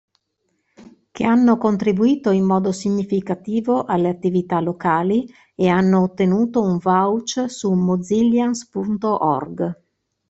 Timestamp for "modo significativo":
2.43-3.83